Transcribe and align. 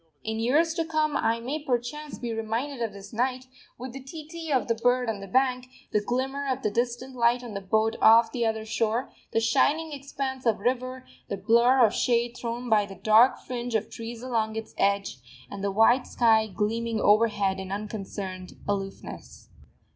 In 0.23 0.39
years 0.39 0.73
to 0.73 0.83
come 0.83 1.15
I 1.15 1.39
may 1.39 1.63
perchance 1.63 2.17
be 2.17 2.33
reminded 2.33 2.81
of 2.81 2.91
this 2.91 3.13
night, 3.13 3.45
with 3.77 3.93
the 3.93 3.99
tee 4.01 4.27
tee 4.27 4.51
of 4.51 4.67
the 4.67 4.73
bird 4.73 5.07
on 5.11 5.19
the 5.19 5.27
bank, 5.27 5.67
the 5.91 6.01
glimmer 6.01 6.47
of 6.47 6.63
the 6.63 6.71
distant 6.71 7.15
light 7.15 7.43
on 7.43 7.53
the 7.53 7.61
boat 7.61 7.95
off 8.01 8.31
the 8.31 8.43
other 8.43 8.65
shore, 8.65 9.11
the 9.31 9.39
shining 9.39 9.93
expanse 9.93 10.47
of 10.47 10.57
river, 10.57 11.05
the 11.29 11.37
blur 11.37 11.85
of 11.85 11.93
shade 11.93 12.35
thrown 12.35 12.67
by 12.67 12.87
the 12.87 12.95
dark 12.95 13.37
fringe 13.41 13.75
of 13.75 13.91
trees 13.91 14.23
along 14.23 14.55
its 14.55 14.73
edge, 14.75 15.17
and 15.51 15.63
the 15.63 15.69
white 15.69 16.07
sky 16.07 16.47
gleaming 16.47 16.99
overhead 16.99 17.59
in 17.59 17.71
unconcerned 17.71 18.53
aloofness. 18.67 19.49